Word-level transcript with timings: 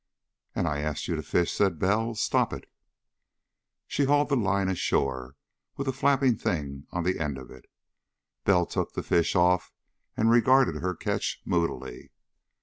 "And 0.55 0.67
I 0.67 0.79
asked 0.79 1.07
you 1.07 1.15
to 1.15 1.21
fish!" 1.21 1.53
said 1.53 1.77
Bell. 1.77 2.15
"Stop 2.15 2.53
it!" 2.53 2.65
She 3.85 4.05
hauled 4.05 4.29
the 4.29 4.35
line 4.35 4.67
ashore, 4.67 5.35
with 5.77 5.87
a 5.87 5.93
flapping 5.93 6.37
thing 6.37 6.87
on 6.89 7.03
the 7.03 7.19
end 7.19 7.37
of 7.37 7.51
it. 7.51 7.65
Bell 8.43 8.65
took 8.65 8.93
the 8.93 9.03
fish 9.03 9.35
off 9.35 9.71
and 10.17 10.31
regarded 10.31 10.77
her 10.81 10.95
catch 10.95 11.43
moodily. 11.45 12.09